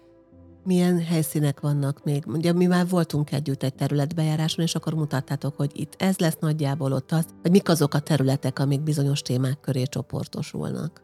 [0.64, 2.26] milyen helyszínek vannak még?
[2.26, 6.92] Ugye mi már voltunk együtt egy területbejáráson, és akkor mutattátok, hogy itt ez lesz nagyjából
[6.92, 11.02] ott az, vagy mik azok a területek, amik bizonyos témák köré csoportosulnak.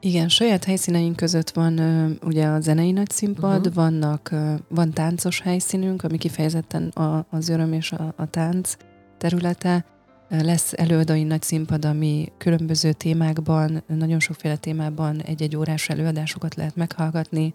[0.00, 1.78] Igen, saját helyszíneink között van
[2.24, 3.74] ugye a zenei nagyszínpad, uh-huh.
[3.74, 4.34] vannak,
[4.68, 8.76] van táncos helyszínünk, ami kifejezetten a, az öröm és a, a tánc
[9.18, 9.84] területe.
[10.38, 17.54] Lesz előadói nagy színpad, ami különböző témákban, nagyon sokféle témában egy-egy órás előadásokat lehet meghallgatni,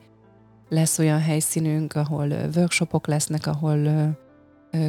[0.70, 3.80] lesz olyan helyszínünk, ahol workshopok lesznek, ahol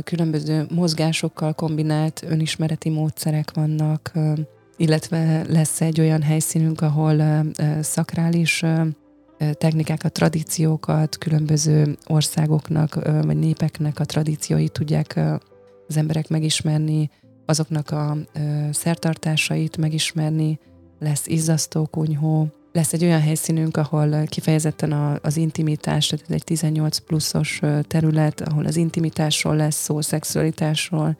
[0.05, 4.13] különböző mozgásokkal kombinált önismereti módszerek vannak,
[4.77, 7.47] illetve lesz egy olyan helyszínünk, ahol
[7.81, 8.65] szakrális
[9.53, 15.21] technikákat, tradíciókat, különböző országoknak vagy népeknek a tradícióit tudják
[15.89, 17.11] az emberek megismerni,
[17.47, 18.17] azoknak a
[18.71, 20.59] szertartásait megismerni,
[20.99, 26.99] lesz izzasztó kunyhó, lesz egy olyan helyszínünk, ahol kifejezetten a, az intimitás, tehát egy 18
[26.99, 31.17] pluszos terület, ahol az intimitásról lesz szó, szexualitásról,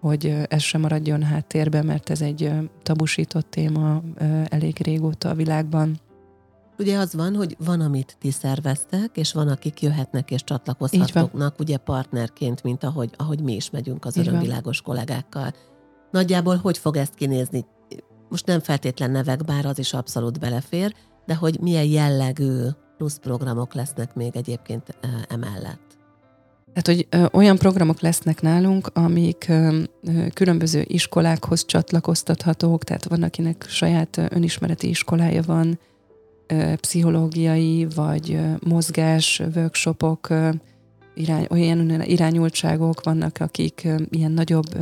[0.00, 4.02] hogy ez sem maradjon háttérben, mert ez egy tabusított téma
[4.48, 6.00] elég régóta a világban.
[6.78, 11.76] Ugye az van, hogy van, amit ti szerveztek, és van, akik jöhetnek és csatlakozhatnak, ugye
[11.76, 15.52] partnerként, mint ahogy, ahogy mi is megyünk az örömvilágos kollégákkal.
[16.10, 17.64] Nagyjából hogy fog ezt kinézni?
[18.28, 20.94] most nem feltétlen nevek, bár az is abszolút belefér,
[21.26, 25.84] de hogy milyen jellegű plusz programok lesznek még egyébként emellett.
[26.72, 33.22] Tehát, hogy ö, olyan programok lesznek nálunk, amik ö, ö, különböző iskolákhoz csatlakoztathatók, tehát van,
[33.22, 35.78] akinek saját önismereti iskolája van,
[36.80, 40.28] pszichológiai vagy mozgás workshopok,
[41.14, 44.78] irány, olyan irányultságok vannak, akik ilyen nagyobb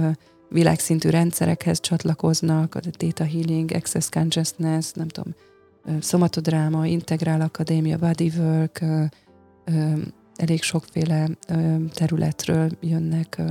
[0.48, 5.34] világszintű rendszerekhez csatlakoznak, a Theta Healing, Access Consciousness, nem tudom,
[6.00, 8.84] szomatodráma, Integrál Akadémia, Bodywork,
[10.36, 11.28] elég sokféle
[11.94, 13.42] területről jönnek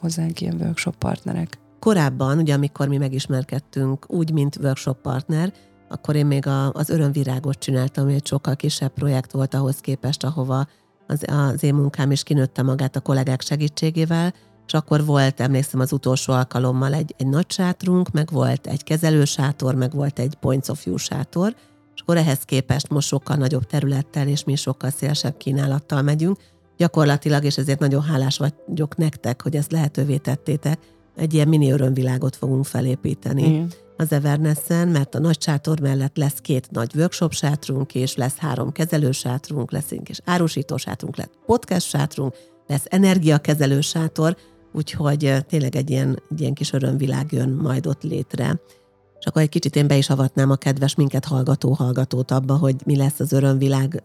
[0.00, 1.58] hozzánk ilyen workshop partnerek.
[1.78, 5.52] Korábban, ugye amikor mi megismerkedtünk úgy, mint workshop partner,
[5.92, 10.66] akkor én még a, az örömvirágot csináltam, egy sokkal kisebb projekt volt ahhoz képest, ahova
[11.06, 14.34] az, az én munkám is kinőtte magát a kollégák segítségével,
[14.66, 19.74] és akkor volt, emlékszem az utolsó alkalommal egy, egy nagy sátrunk, meg volt egy kezelősátor,
[19.74, 21.54] meg volt egy Points of View sátor,
[21.94, 26.38] és akkor ehhez képest most sokkal nagyobb területtel és mi sokkal szélesebb kínálattal megyünk.
[26.76, 30.78] Gyakorlatilag, és ezért nagyon hálás vagyok nektek, hogy ezt lehetővé tettétek,
[31.16, 33.42] egy ilyen mini örömvilágot fogunk felépíteni.
[33.42, 33.68] Igen
[34.02, 38.72] az Evernessen, mert a nagy sátor mellett lesz két nagy workshop sátrunk, és lesz három
[38.72, 42.34] kezelősátrunk, leszünk és árusító sátrunk, lesz podcast sátrunk,
[42.66, 44.36] lesz energiakezelő sátor,
[44.72, 48.60] úgyhogy tényleg egy ilyen, egy ilyen kis örömvilág jön majd ott létre.
[49.18, 52.76] És akkor egy kicsit én be is avatnám a kedves minket hallgató hallgatót abba, hogy
[52.84, 54.02] mi lesz az örömvilág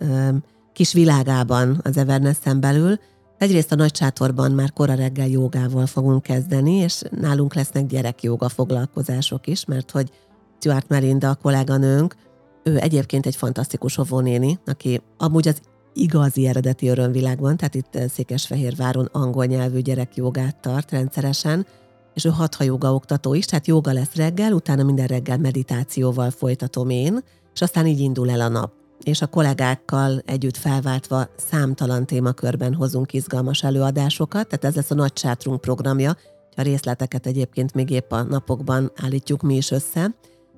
[0.74, 3.00] kis világában az Evernessen belül.
[3.38, 9.48] Egyrészt a nagy sátorban már kora reggel jogával fogunk kezdeni, és nálunk lesznek gyerekjoga foglalkozások
[9.48, 10.12] is, mert hogy
[10.60, 12.16] Stuart Merinda, a kolléganőnk,
[12.64, 15.60] ő egyébként egy fantasztikus óvónéni, aki amúgy az
[15.94, 21.66] igazi eredeti örömvilágban, tehát itt eh, Székesfehérváron angol nyelvű gyerekjogát tart rendszeresen,
[22.14, 26.90] és ő hatha joga oktató is, tehát joga lesz reggel, utána minden reggel meditációval folytatom
[26.90, 27.20] én,
[27.54, 28.72] és aztán így indul el a nap.
[29.04, 35.18] És a kollégákkal együtt felváltva számtalan témakörben hozunk izgalmas előadásokat, tehát ez lesz a Nagy
[35.18, 36.16] Sátrunk programja,
[36.56, 40.16] a részleteket egyébként még épp a napokban állítjuk mi is össze.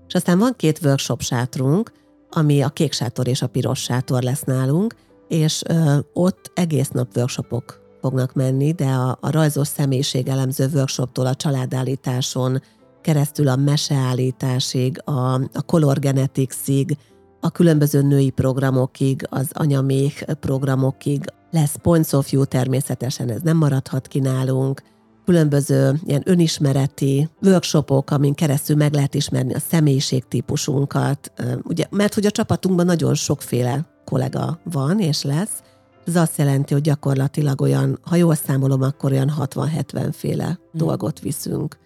[0.07, 1.91] És aztán van két workshop sátrunk,
[2.29, 4.95] ami a kék sátor és a piros sátor lesz nálunk,
[5.27, 11.35] és ö, ott egész nap workshopok fognak menni, de a, a rajzos személyiségelemző workshoptól a
[11.35, 12.61] családállításon
[13.01, 16.97] keresztül a meseállításig, a, a color geneticsig,
[17.39, 24.07] a különböző női programokig, az anyaméh programokig, lesz points of view természetesen, ez nem maradhat
[24.07, 24.81] ki nálunk,
[25.25, 31.31] különböző ilyen önismereti workshopok, amin keresztül meg lehet ismerni a személyiségtípusunkat,
[31.63, 35.61] ugye, mert hogy a csapatunkban nagyon sokféle kollega van és lesz,
[36.09, 40.57] ez azt jelenti, hogy gyakorlatilag olyan, ha jól számolom, akkor olyan 60-70 féle hmm.
[40.73, 41.77] dolgot viszünk.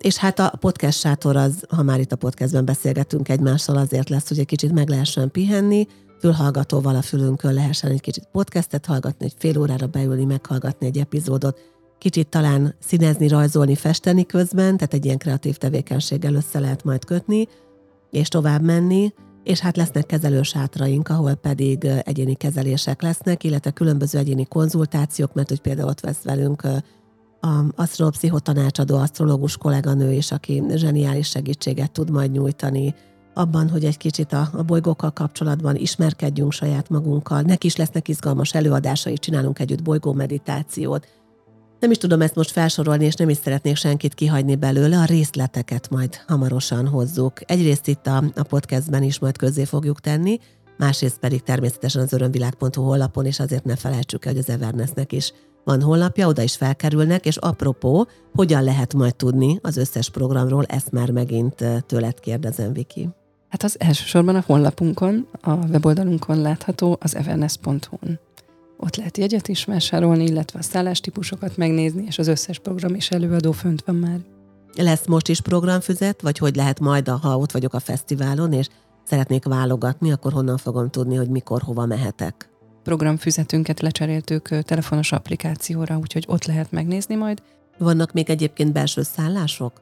[0.00, 4.28] És hát a podcast sátor az, ha már itt a podcastben beszélgetünk egymással, azért lesz,
[4.28, 5.86] hogy egy kicsit meg lehessen pihenni,
[6.20, 11.58] fülhallgatóval a fülünkön lehessen egy kicsit podcastet hallgatni, egy fél órára beülni, meghallgatni egy epizódot,
[11.98, 17.48] kicsit talán színezni, rajzolni, festeni közben, tehát egy ilyen kreatív tevékenységgel össze lehet majd kötni,
[18.10, 19.12] és tovább menni,
[19.44, 25.60] és hát lesznek kezelősátraink, ahol pedig egyéni kezelések lesznek, illetve különböző egyéni konzultációk, mert hogy
[25.60, 26.66] például ott vesz velünk
[27.40, 32.94] a asztrolopszichotanácsadó, asztrológus kolléganő is, aki zseniális segítséget tud majd nyújtani
[33.34, 37.40] abban, hogy egy kicsit a, a bolygókkal kapcsolatban ismerkedjünk saját magunkkal.
[37.40, 41.06] Neki is lesznek izgalmas előadásai, csinálunk együtt bolygó meditációt.
[41.80, 45.90] Nem is tudom ezt most felsorolni, és nem is szeretnék senkit kihagyni belőle, a részleteket
[45.90, 47.50] majd hamarosan hozzuk.
[47.50, 50.38] Egyrészt itt a, a podcastben is majd közzé fogjuk tenni,
[50.76, 55.32] másrészt pedig természetesen az örömvilág.hu honlapon, és azért ne felejtsük el, hogy az Evernessnek is
[55.64, 60.92] van honlapja, oda is felkerülnek, és apropó, hogyan lehet majd tudni az összes programról, ezt
[60.92, 63.08] már megint tőled kérdezem, Viki.
[63.48, 68.18] Hát az elsősorban a honlapunkon, a weboldalunkon látható, az everness.hu-n.
[68.76, 73.52] Ott lehet jegyet is vásárolni, illetve a szállástípusokat megnézni, és az összes program és előadó
[73.52, 74.20] fönt van már.
[74.76, 78.68] Lesz most is programfüzet, vagy hogy lehet majd, ha ott vagyok a fesztiválon, és
[79.04, 82.48] szeretnék válogatni, akkor honnan fogom tudni, hogy mikor, hova mehetek?
[82.82, 87.42] Programfüzetünket lecseréltük telefonos applikációra, úgyhogy ott lehet megnézni majd.
[87.78, 89.80] Vannak még egyébként belső szállások?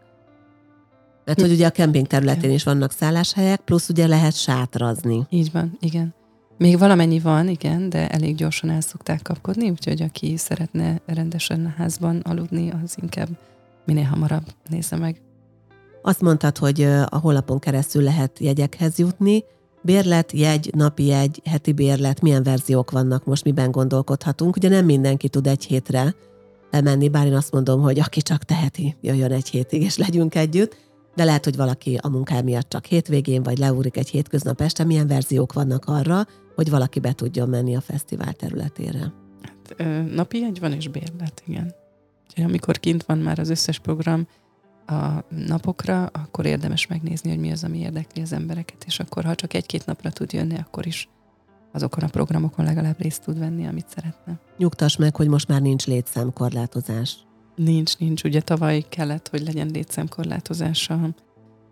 [1.24, 5.26] Mert hogy ugye a kemping területén is vannak szálláshelyek, plusz ugye lehet sátrazni.
[5.28, 6.14] Így van, igen.
[6.58, 11.74] Még valamennyi van, igen, de elég gyorsan el szokták kapkodni, úgyhogy aki szeretne rendesen a
[11.76, 13.28] házban aludni, az inkább
[13.84, 15.20] minél hamarabb nézze meg.
[16.02, 19.44] Azt mondtad, hogy a honlapon keresztül lehet jegyekhez jutni.
[19.88, 24.56] Bérlet, jegy, napi jegy, heti bérlet, milyen verziók vannak most, miben gondolkodhatunk.
[24.56, 26.14] Ugye nem mindenki tud egy hétre
[26.70, 30.76] lemenni, bár én azt mondom, hogy aki csak teheti, jöjjön egy hétig, és legyünk együtt
[31.14, 35.06] de lehet, hogy valaki a munkája miatt csak hétvégén, vagy leúrik egy hétköznap este, milyen
[35.06, 39.12] verziók vannak arra, hogy valaki be tudjon menni a fesztivál területére?
[39.42, 39.76] Hát,
[40.14, 41.74] napi egy van és bérlet, igen.
[42.28, 44.26] Úgyhogy amikor kint van már az összes program
[44.88, 49.34] a napokra, akkor érdemes megnézni, hogy mi az, ami érdekli az embereket, és akkor ha
[49.34, 51.08] csak egy-két napra tud jönni, akkor is
[51.72, 54.40] azokon a programokon legalább részt tud venni, amit szeretne.
[54.56, 57.16] Nyugtass meg, hogy most már nincs létszámkorlátozás.
[57.54, 58.24] Nincs, nincs.
[58.24, 61.14] Ugye tavaly kellett, hogy legyen létszámkorlátozás a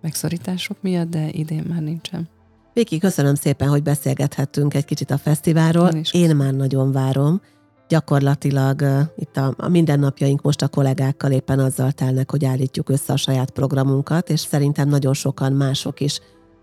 [0.01, 2.29] megszorítások miatt, de idén már nincsen.
[2.73, 5.89] Viki, köszönöm szépen, hogy beszélgethettünk egy kicsit a fesztiválról.
[5.89, 7.41] Én, Én már nagyon várom.
[7.89, 13.13] Gyakorlatilag uh, itt a, a mindennapjaink most a kollégákkal éppen azzal telnek, hogy állítjuk össze
[13.13, 16.21] a saját programunkat, és szerintem nagyon sokan mások is,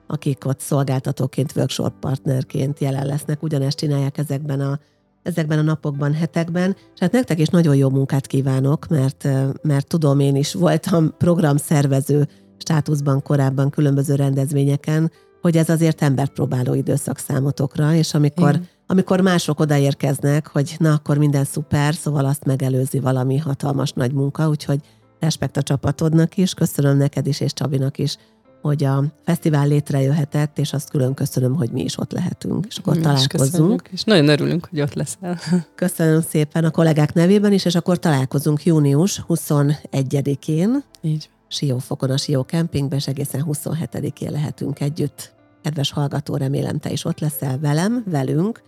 [0.07, 4.79] akik ott szolgáltatóként, workshop partnerként jelen lesznek, ugyanezt csinálják ezekben a
[5.23, 9.27] ezekben a napokban, hetekben, és hát nektek is nagyon jó munkát kívánok, mert,
[9.61, 16.73] mert tudom, én is voltam programszervező státuszban korábban különböző rendezvényeken, hogy ez azért embert próbáló
[16.73, 22.99] időszak számotokra, és amikor, amikor mások odaérkeznek, hogy na, akkor minden szuper, szóval azt megelőzi
[22.99, 24.79] valami hatalmas nagy munka, úgyhogy
[25.19, 28.17] respekt a csapatodnak is, köszönöm neked is, és Csabinak is,
[28.61, 32.95] hogy a fesztivál létrejöhetett, és azt külön köszönöm, hogy mi is ott lehetünk, és akkor
[32.95, 33.89] mi találkozunk.
[33.91, 35.39] És nagyon örülünk, hogy ott leszel.
[35.75, 40.83] Köszönöm szépen a kollégák nevében is, és akkor találkozunk június 21-én.
[41.01, 41.29] Így.
[41.47, 45.33] Siófokon a Sió Campingben, és egészen 27-én lehetünk együtt.
[45.61, 48.61] Kedves hallgató, remélem te is ott leszel velem, velünk,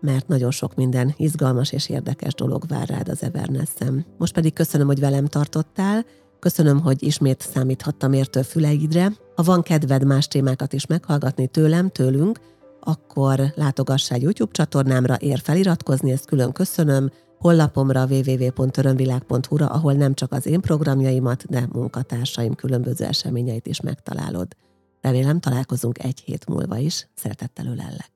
[0.00, 4.06] mert nagyon sok minden izgalmas és érdekes dolog vár rád az Everness-en.
[4.18, 6.04] Most pedig köszönöm, hogy velem tartottál,
[6.38, 9.12] Köszönöm, hogy ismét számíthattam értő füleidre.
[9.34, 12.40] Ha van kedved más témákat is meghallgatni tőlem, tőlünk,
[12.80, 20.32] akkor látogass egy YouTube csatornámra, ér feliratkozni, ezt külön köszönöm, hollapomra www.örömvilág.hu-ra, ahol nem csak
[20.32, 24.56] az én programjaimat, de munkatársaim különböző eseményeit is megtalálod.
[25.00, 27.08] Remélem találkozunk egy hét múlva is.
[27.14, 28.15] Szeretettel ölellek.